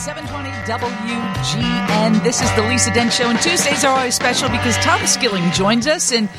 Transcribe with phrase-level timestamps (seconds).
[0.00, 2.24] 720 WGN.
[2.24, 5.86] This is the Lisa Dent Show, and Tuesdays are always special because Tom Skilling joins
[5.86, 6.10] us.
[6.10, 6.30] And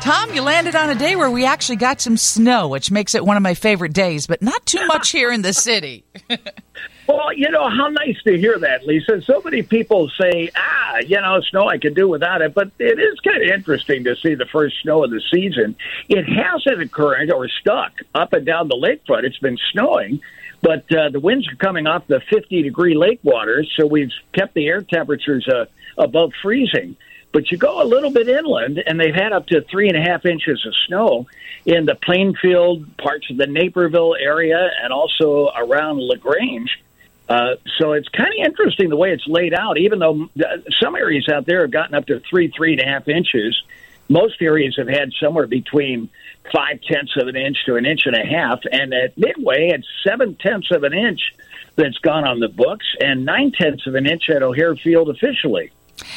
[0.00, 3.22] Tom, you landed on a day where we actually got some snow, which makes it
[3.22, 6.04] one of my favorite days, but not too much here in the city.
[7.16, 9.22] well, you know, how nice to hear that, Lisa.
[9.22, 12.54] So many people say, ah, you know, snow, I could do without it.
[12.54, 15.76] But it is kind of interesting to see the first snow of the season.
[16.08, 19.24] It hasn't occurred or stuck up and down the lakefront.
[19.24, 20.20] It's been snowing.
[20.62, 24.54] But uh, the winds are coming off the 50 degree lake waters, so we've kept
[24.54, 25.64] the air temperatures uh,
[25.98, 26.96] above freezing.
[27.32, 30.02] But you go a little bit inland, and they've had up to three and a
[30.02, 31.26] half inches of snow
[31.64, 36.70] in the Plainfield, parts of the Naperville area, and also around LaGrange.
[37.32, 39.78] Uh, so it's kind of interesting the way it's laid out.
[39.78, 42.84] Even though uh, some areas out there have gotten up to three, three and a
[42.84, 43.58] half inches,
[44.10, 46.10] most areas have had somewhere between
[46.54, 49.86] five tenths of an inch to an inch and a half, and at Midway, it's
[50.06, 51.20] seven tenths of an inch
[51.76, 55.70] that's gone on the books, and nine tenths of an inch at O'Hare Field officially.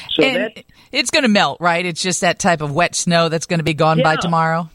[0.09, 1.85] So and that it's going to melt, right?
[1.85, 4.03] It's just that type of wet snow that's going to be gone yeah.
[4.03, 4.69] by tomorrow.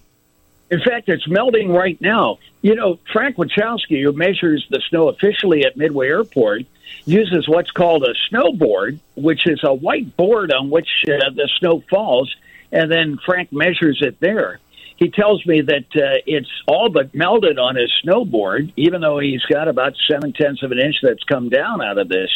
[0.71, 2.39] In fact, it's melting right now.
[2.63, 6.63] You know, Frank Wachowski, who measures the snow officially at Midway Airport,
[7.07, 11.83] uses what's called a snowboard, which is a white board on which uh, the snow
[11.91, 12.35] falls,
[12.71, 14.61] and then Frank measures it there.
[14.97, 19.43] He tells me that uh, it's all but melted on his snowboard, even though he's
[19.47, 22.31] got about seven tenths of an inch that's come down out of this.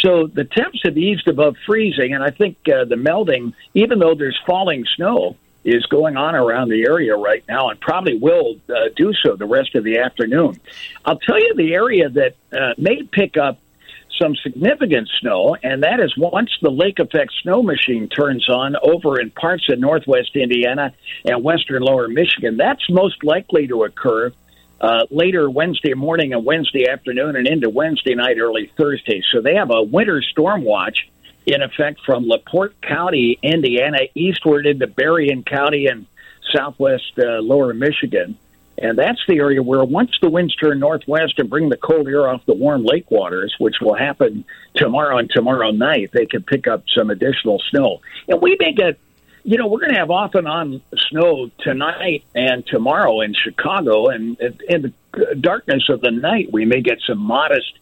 [0.00, 4.14] So the temps have eased above freezing, and I think uh, the melting, even though
[4.14, 8.88] there's falling snow, is going on around the area right now and probably will uh,
[8.96, 10.58] do so the rest of the afternoon.
[11.04, 13.58] I'll tell you the area that uh, may pick up
[14.20, 19.20] some significant snow, and that is once the lake effect snow machine turns on over
[19.20, 20.92] in parts of northwest Indiana
[21.24, 22.56] and western lower Michigan.
[22.56, 24.32] That's most likely to occur
[24.80, 29.22] uh, later Wednesday morning and Wednesday afternoon and into Wednesday night, early Thursday.
[29.32, 31.08] So they have a winter storm watch
[31.46, 36.06] in effect from LaPorte County, Indiana, eastward into Berrien County and
[36.54, 38.36] southwest uh, lower Michigan.
[38.78, 42.28] And that's the area where once the winds turn northwest and bring the cold air
[42.28, 44.44] off the warm lake waters, which will happen
[44.74, 48.00] tomorrow and tomorrow night, they can pick up some additional snow.
[48.28, 48.98] And we may get
[49.44, 54.06] you know, we're going to have off and on snow tonight and tomorrow in Chicago,
[54.06, 54.92] and in the
[55.40, 57.72] darkness of the night, we may get some modest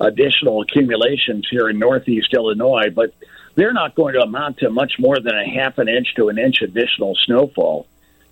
[0.00, 3.14] additional accumulations here in Northeast Illinois, but
[3.54, 6.38] they're not going to amount to much more than a half an inch to an
[6.38, 7.86] inch additional snowfall.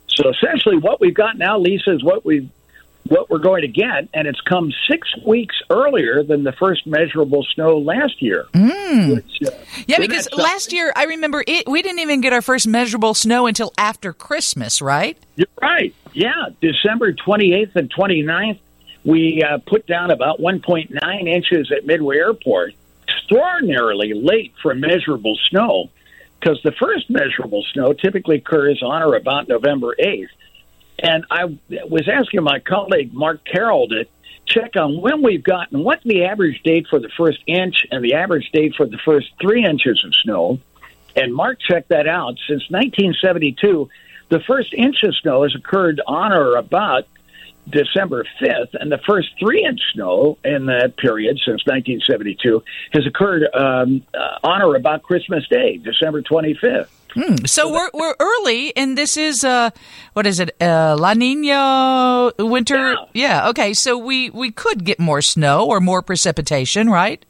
[0.09, 2.49] So essentially, what we've got now, Lisa, is what we've
[3.09, 7.47] what we're going to get, and it's come six weeks earlier than the first measurable
[7.55, 8.47] snow last year.
[8.53, 9.15] Mm.
[9.17, 9.51] Which, uh,
[9.87, 11.69] yeah, because last year I remember it.
[11.69, 15.17] We didn't even get our first measurable snow until after Christmas, right?
[15.37, 15.95] You're right.
[16.13, 18.59] Yeah, December 28th and 29th,
[19.07, 22.75] we uh, put down about 1.9 inches at Midway Airport.
[23.09, 25.91] Extraordinarily late for measurable snow,
[26.41, 30.27] because the first measurable snow typically occurs on or about November 8th.
[30.99, 31.45] And I
[31.89, 34.07] was asking my colleague Mark Carroll to
[34.45, 38.15] check on when we've gotten what the average date for the first inch and the
[38.15, 40.59] average date for the first three inches of snow.
[41.15, 42.39] And Mark checked that out.
[42.49, 43.89] Since 1972,
[44.31, 47.07] the first inch of snow has occurred on or about
[47.69, 52.63] December 5th, and the first three inch snow in that period since 1972
[52.93, 56.89] has occurred um, uh, on or about Christmas Day, December 25th.
[57.17, 59.71] Mm, so we're we're early, and this is uh,
[60.13, 60.55] what is it?
[60.61, 62.93] Uh, La Nina winter.
[62.93, 63.05] Yeah.
[63.15, 63.49] yeah.
[63.49, 63.73] Okay.
[63.73, 67.25] So we we could get more snow or more precipitation, right?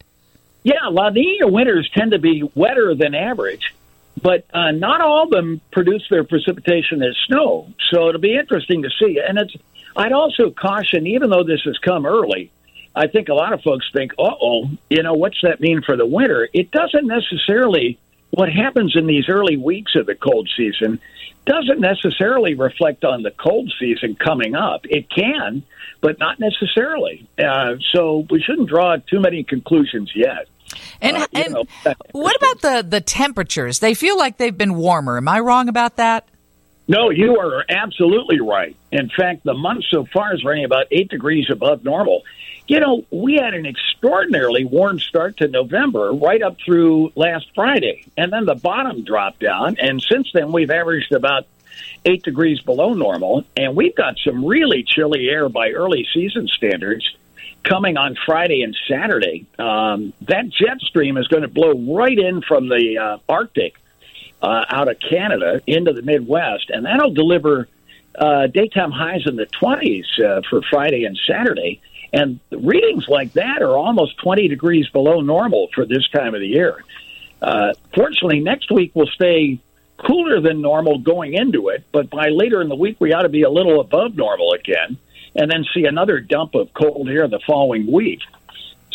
[0.64, 0.88] Yeah.
[0.91, 3.72] La Nina winters tend to be wetter than average,
[4.20, 7.72] but uh, not all of them produce their precipitation as snow.
[7.92, 9.20] So it'll be interesting to see.
[9.20, 9.54] And it's
[9.96, 12.50] I'd also caution, even though this has come early.
[12.94, 15.96] I think a lot of folks think, "Uh oh, you know, what's that mean for
[15.96, 17.98] the winter?" It doesn't necessarily
[18.30, 21.00] what happens in these early weeks of the cold season
[21.46, 24.84] doesn't necessarily reflect on the cold season coming up.
[24.84, 25.62] It can,
[26.00, 27.28] but not necessarily.
[27.38, 30.48] Uh, so we shouldn't draw too many conclusions yet.
[31.00, 31.65] And, uh, and know,
[32.12, 33.78] what about the, the temperatures?
[33.78, 35.16] They feel like they've been warmer.
[35.16, 36.26] Am I wrong about that?
[36.88, 38.77] No, you are absolutely right.
[38.92, 42.22] In fact, the month so far is running about eight degrees above normal.
[42.68, 48.04] You know, we had an extraordinarily warm start to November right up through last Friday.
[48.16, 49.77] And then the bottom dropped down.
[49.80, 51.47] And since then, we've averaged about
[52.04, 53.44] eight degrees below normal.
[53.56, 57.16] And we've got some really chilly air by early season standards
[57.65, 59.44] coming on Friday and Saturday.
[59.59, 63.74] Um, that jet stream is going to blow right in from the uh, Arctic
[64.42, 66.71] uh, out of Canada into the Midwest.
[66.71, 67.68] And that'll deliver
[68.18, 71.80] uh, daytime highs in the 20s uh, for Friday and Saturday
[72.12, 76.47] And readings like that are almost 20 degrees below normal for this time of the
[76.47, 76.83] year.
[77.42, 79.60] Uh, fortunately, next week will stay
[79.98, 83.28] cooler than normal going into it, but by later in the week, we ought to
[83.28, 84.97] be a little above normal again,
[85.34, 88.21] and then see another dump of cold air the following week.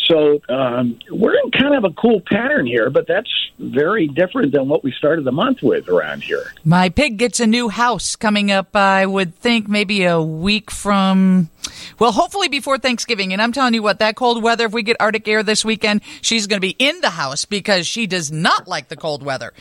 [0.04, 4.68] So um, we're in kind of a cool pattern here, but that's very different than
[4.68, 6.52] what we started the month with around here.
[6.64, 11.50] My pig gets a new house coming up, I would think maybe a week from,
[11.98, 13.32] well, hopefully before Thanksgiving.
[13.32, 16.00] And I'm telling you what, that cold weather, if we get Arctic air this weekend,
[16.20, 19.52] she's going to be in the house because she does not like the cold weather.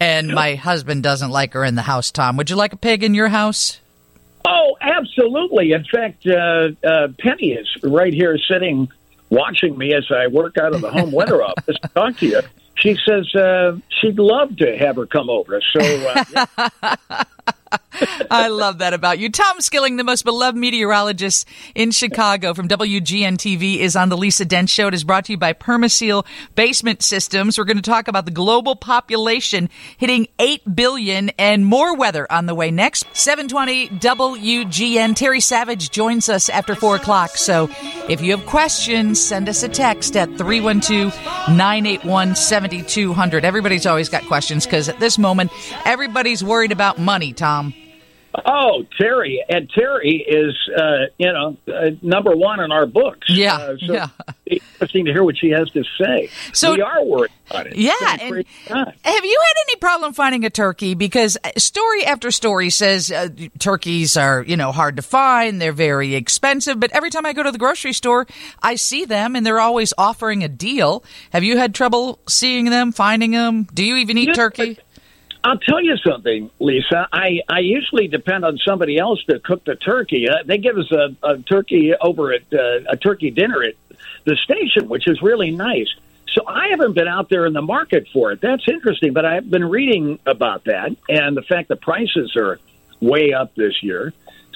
[0.00, 2.36] And my husband doesn't like her in the house, Tom.
[2.38, 3.80] Would you like a pig in your house?
[4.46, 5.72] Oh, absolutely.
[5.72, 8.88] In fact, uh, uh, Penny is right here sitting
[9.30, 12.40] watching me as I work out of the home weather office to talk to you.
[12.76, 15.60] She says uh, she'd love to have her come over.
[15.72, 17.24] So, uh, yeah.
[18.30, 19.30] I love that about you.
[19.30, 24.44] Tom Skilling, the most beloved meteorologist in Chicago from WGN TV, is on the Lisa
[24.44, 24.88] Dent Show.
[24.88, 27.58] It is brought to you by Permaseal Basement Systems.
[27.58, 32.46] We're going to talk about the global population hitting 8 billion and more weather on
[32.46, 33.04] the way next.
[33.12, 35.16] 720 WGN.
[35.16, 37.30] Terry Savage joins us after 4 o'clock.
[37.36, 37.68] So
[38.08, 41.14] if you have questions, send us a text at 312
[41.56, 43.44] 981 7200.
[43.44, 45.50] Everybody's always got questions because at this moment,
[45.84, 47.74] everybody's worried about money, Tom.
[48.46, 53.28] Oh, Terry, and Terry is, uh, you know, uh, number one in our books.
[53.28, 54.08] Yeah, uh, so yeah.
[54.46, 56.30] Interesting to hear what she has to say.
[56.52, 57.76] So we are worried about it.
[57.76, 60.94] Yeah, It's and have you had any problem finding a turkey?
[60.94, 63.28] Because story after story says uh,
[63.58, 65.60] turkeys are, you know, hard to find.
[65.60, 66.80] They're very expensive.
[66.80, 68.26] But every time I go to the grocery store,
[68.62, 71.04] I see them, and they're always offering a deal.
[71.32, 73.64] Have you had trouble seeing them, finding them?
[73.74, 74.78] Do you even eat Yeah, turkey?
[75.42, 77.08] I'll tell you something, Lisa.
[77.12, 80.28] I, I usually depend on somebody else to cook the turkey.
[80.28, 83.74] Uh, they give us a, a turkey over at uh, a turkey dinner at
[84.24, 85.88] the station, which is really nice.
[86.32, 88.40] So I haven't been out there in the market for it.
[88.40, 92.60] That's interesting, but I've been reading about that and the fact that prices are
[93.00, 94.12] way up this year.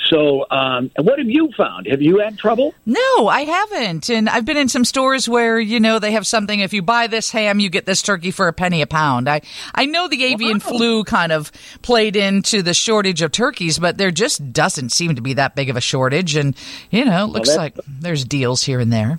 [0.06, 1.86] So, um, what have you found?
[1.86, 2.74] Have you had trouble?
[2.84, 4.10] No, I haven't.
[4.10, 7.06] And I've been in some stores where, you know, they have something if you buy
[7.06, 9.28] this ham, you get this turkey for a penny a pound.
[9.30, 9.40] I
[9.74, 10.70] I know the avian Wow.
[10.76, 11.50] flu kind of
[11.80, 15.70] played into the shortage of turkeys, but there just doesn't seem to be that big
[15.70, 16.54] of a shortage and,
[16.90, 19.18] you know, it looks that- like there's deals here and there.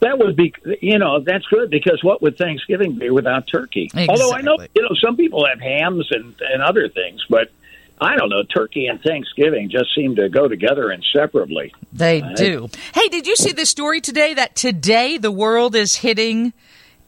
[0.00, 0.52] That would be,
[0.82, 3.90] you know, that's good because what would Thanksgiving be without turkey?
[4.08, 7.50] Although I know, you know, some people have hams and, and other things, but
[8.00, 11.72] I don't know, turkey and Thanksgiving just seem to go together inseparably.
[11.92, 12.68] They do.
[12.92, 16.52] Hey, did you see the story today that today the world is hitting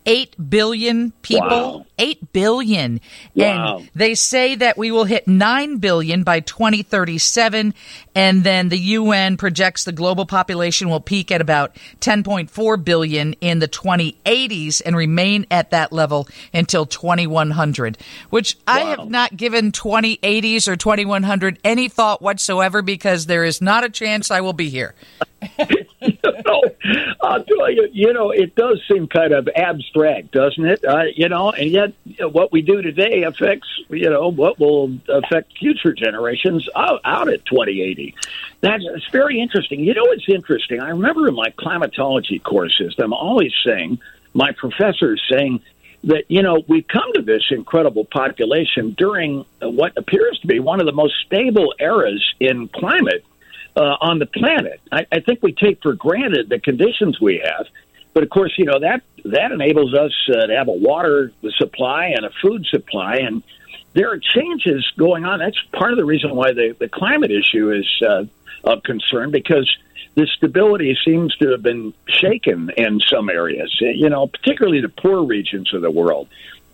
[0.07, 1.49] 8 billion people?
[1.49, 1.87] Wow.
[1.99, 3.01] 8 billion.
[3.35, 3.79] Wow.
[3.79, 7.75] And they say that we will hit 9 billion by 2037
[8.17, 13.59] and then the UN projects the global population will peak at about 10.4 billion in
[13.59, 17.99] the 2080s and remain at that level until 2100,
[18.31, 23.85] which I have not given 2080s or 2100 any thought whatsoever because there is not
[23.85, 24.95] a chance I will be here.
[25.59, 26.63] no,
[27.21, 30.85] I'll tell you, you know, it does seem kind of abstract, doesn't it?
[30.85, 35.57] Uh, you know, and yet what we do today affects, you know, what will affect
[35.59, 38.06] future generations out, out at 2080.
[38.61, 39.81] That's it's very interesting.
[39.81, 40.81] You know, it's interesting.
[40.81, 43.99] I remember in my climatology courses, I'm always saying,
[44.35, 45.61] my professors saying
[46.05, 50.81] that you know we've come to this incredible population during what appears to be one
[50.81, 53.25] of the most stable eras in climate
[53.77, 54.81] uh, on the planet.
[54.91, 57.67] I, I think we take for granted the conditions we have,
[58.15, 62.07] but of course, you know that that enables us uh, to have a water supply
[62.17, 63.43] and a food supply, and
[63.97, 65.39] there are changes going on.
[65.41, 68.25] That's part of the reason why the, the climate issue is uh,
[68.63, 69.69] of concern because
[70.15, 73.75] the stability seems to have been shaken in some areas.
[73.81, 76.29] You know, particularly the poor regions of the world.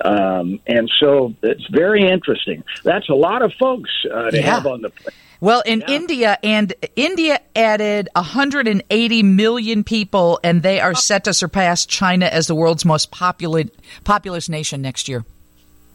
[0.04, 2.64] Um, and so it's very interesting.
[2.82, 4.42] That's a lot of folks uh, to Yeah.
[4.54, 5.14] have on the planet.
[5.40, 11.84] Well, in India, and India added 180 million people, and they are set to surpass
[11.84, 13.74] China as the world's most populate,
[14.04, 15.24] populous nation next year.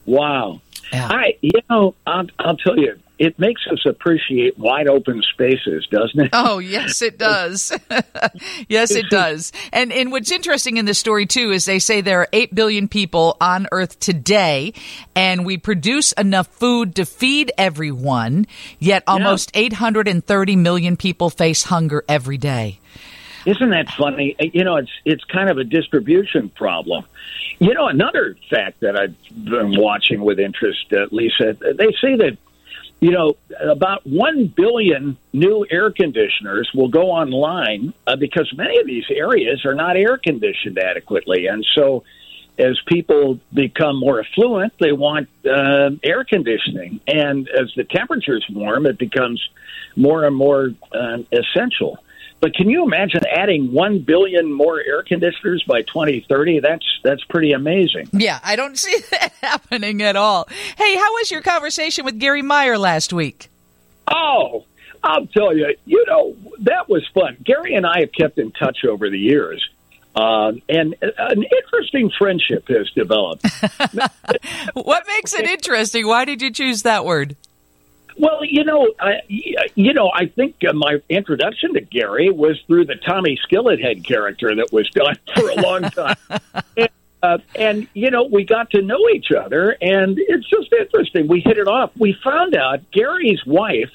[0.08, 0.62] Wow.
[0.92, 1.08] Yeah.
[1.12, 6.20] I, you know, I'll, I'll tell you, it makes us appreciate wide open spaces, doesn't
[6.20, 6.30] it?
[6.34, 7.72] Oh, yes, it does.
[8.70, 9.52] yes, it does.
[9.74, 12.88] And and what's interesting in this story too is they say there are 8 billion
[12.88, 14.74] people on earth today
[15.16, 18.46] and we produce enough food to feed everyone,
[18.80, 22.80] yet almost 830 million people face hunger every day.
[23.46, 24.36] Isn't that funny?
[24.40, 27.06] You know, it's it's kind of a distribution problem.
[27.60, 32.38] You know, another fact that I've been watching with interest, uh, Lisa, they say that
[33.00, 38.88] you know, about 1 billion new air conditioners will go online uh, because many of
[38.88, 41.48] these areas are not air conditioned adequately.
[41.48, 42.04] And so,
[42.58, 47.00] as people become more affluent, they want uh, air conditioning.
[47.06, 49.48] And as the temperatures warm, it becomes
[49.96, 52.00] more and more uh, essential.
[52.40, 56.60] But can you imagine adding one billion more air conditioners by 2030?
[56.60, 58.10] That's that's pretty amazing.
[58.12, 60.48] Yeah, I don't see that happening at all.
[60.78, 63.50] Hey, how was your conversation with Garry Meier last week?
[64.08, 64.66] Oh,
[65.04, 67.38] I'll tell you, you know that was fun.
[67.44, 69.68] Garry and I have kept in touch over the years.
[70.16, 73.46] Um, and an interesting friendship has developed.
[74.74, 76.08] what makes it interesting?
[76.08, 77.36] Why did you choose that word?
[78.20, 82.86] Well, you know, I, you know, I think uh, my introduction to Garry was through
[82.86, 86.16] the Tommy Skillethead character that was done for a long time.
[86.76, 86.90] and,
[87.22, 91.28] uh, and you know, we got to know each other, and it's just interesting.
[91.28, 91.92] We hit it off.
[91.98, 93.92] We found out Garry's wife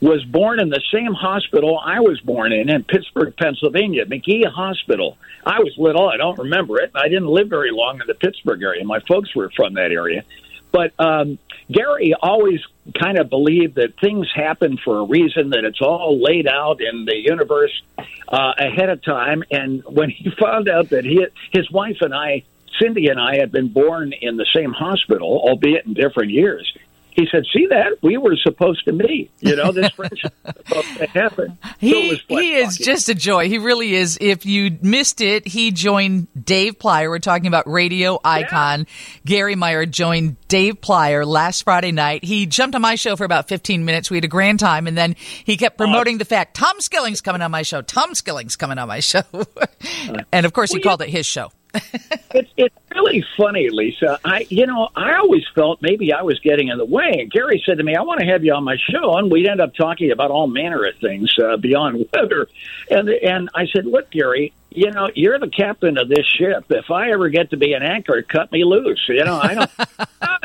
[0.00, 5.18] was born in the same hospital I was born in in Pittsburgh, Pennsylvania, Magee Hospital.
[5.44, 6.90] I was little, I don't remember it.
[6.94, 8.84] I didn't live very long in the Pittsburgh area.
[8.84, 10.24] My folks were from that area.
[10.72, 11.38] But um,
[11.70, 12.60] Garry always
[13.00, 17.04] kind of believed that things happen for a reason, that it's all laid out in
[17.04, 17.82] the universe
[18.28, 19.44] uh, ahead of time.
[19.50, 22.44] And when he found out that he, his wife and I,
[22.80, 26.72] Cindy and I, had been born in the same hospital, albeit in different years,
[27.12, 29.30] he said, "See that we were supposed to meet.
[29.40, 33.48] You know, this friendship was supposed to happen." He so he is just a joy.
[33.48, 34.18] He really is.
[34.20, 37.08] If you missed it, he joined Dave Plier.
[37.08, 38.84] We're talking about radio icon yeah.
[39.24, 42.24] Garry Meier joined Dave Plier last Friday night.
[42.24, 44.10] He jumped on my show for about 15 minutes.
[44.10, 47.20] We had a grand time, and then he kept promoting uh, the fact Tom Skilling's
[47.20, 47.82] coming on my show.
[47.82, 49.22] Tom Skilling's coming on my show,
[50.32, 51.50] and of course, he well, called it his show.
[51.74, 54.18] it's it's really funny, Lisa.
[54.24, 57.12] I you know I always felt maybe I was getting in the way.
[57.20, 59.48] And Garry said to me, "I want to have you on my show," and we'd
[59.48, 62.48] end up talking about all manner of things uh, beyond weather.
[62.90, 66.64] And and I said, "Look, Garry, you know, you're the captain of this ship.
[66.70, 69.04] If I ever get to be an anchor, cut me loose.
[69.08, 69.70] You know, I don't.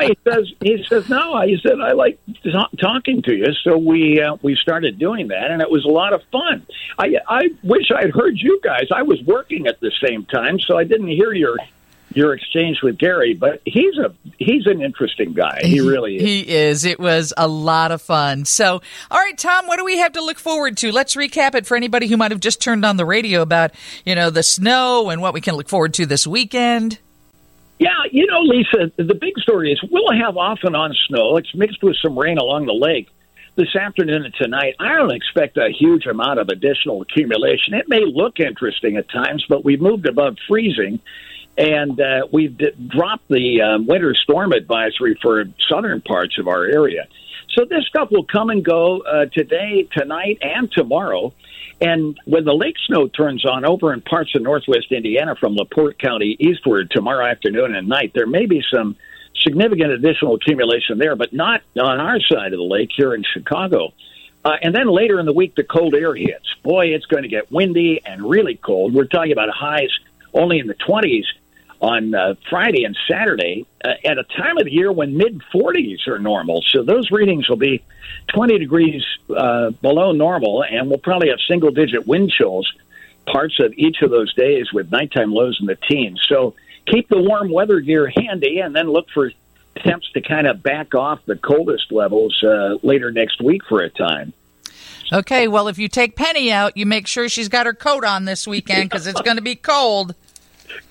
[0.00, 1.40] he says, he says, no.
[1.42, 3.52] He said, I like t- talking to you.
[3.62, 6.66] So we uh, we started doing that, and it was a lot of fun.
[6.98, 8.88] I I wish I'd heard you guys.
[8.94, 11.56] I was working at the same time, so I didn't hear your
[12.16, 15.60] your exchange with Garry, but he's a he's an interesting guy.
[15.62, 16.22] He really is.
[16.22, 16.84] He is.
[16.84, 18.44] It was a lot of fun.
[18.46, 18.80] So,
[19.10, 20.92] all right, Tom, what do we have to look forward to?
[20.92, 23.72] Let's recap it for anybody who might have just turned on the radio about,
[24.04, 26.98] you know, the snow and what we can look forward to this weekend.
[27.78, 31.36] Yeah, you know, Lisa, the big story is we'll have off and on snow.
[31.36, 33.10] It's mixed with some rain along the lake
[33.56, 34.74] this afternoon and tonight.
[34.78, 37.74] I don't expect a huge amount of additional accumulation.
[37.74, 41.00] It may look interesting at times, but we've moved above freezing
[41.56, 46.64] and uh, we've d- dropped the um, winter storm advisory for southern parts of our
[46.64, 47.06] area.
[47.56, 51.32] So this stuff will come and go uh, today, tonight, and tomorrow.
[51.80, 55.98] And when the lake snow turns on over in parts of northwest Indiana from LaPorte
[55.98, 58.96] County eastward tomorrow afternoon and night, there may be some
[59.42, 63.92] significant additional accumulation there, but not on our side of the lake here in Chicago.
[64.44, 66.46] Uh, and then later in the week, the cold air hits.
[66.62, 68.94] Boy, it's going to get windy and really cold.
[68.94, 69.90] We're talking about highs
[70.32, 71.24] only in the 20s
[71.80, 76.06] on uh, Friday and Saturday uh, at a time of the year when mid 40s
[76.08, 76.62] are normal.
[76.62, 77.84] So those readings will be
[78.28, 79.04] 20 degrees
[79.34, 82.70] uh, below normal, and we'll probably have single digit wind chills
[83.26, 86.24] parts of each of those days with nighttime lows in the teens.
[86.28, 86.54] So
[86.86, 89.32] keep the warm weather gear handy and then look for
[89.76, 93.90] temps to kind of back off the coldest levels uh, later next week for a
[93.90, 94.32] time.
[95.12, 98.24] Okay, well, if you take Penny out, you make sure she's got her coat on
[98.24, 100.14] this weekend because it's going to be cold.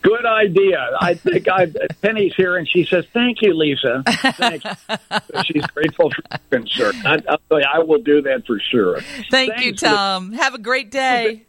[0.01, 0.89] Good idea.
[0.99, 1.67] I think I
[2.01, 4.65] Penny's here, and she says, "Thank you, Lisa." Thanks.
[5.45, 6.95] She's grateful for your concern.
[7.05, 9.01] I, I, I will do that for sure.
[9.29, 10.33] Thank Thanks, you, Tom.
[10.33, 11.45] Have a great day.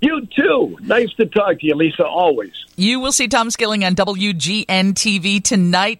[0.00, 0.78] You too.
[0.82, 2.06] Nice to talk to you, Lisa.
[2.06, 2.52] Always.
[2.76, 5.96] You will see Tom Skilling on WGN TV tonight.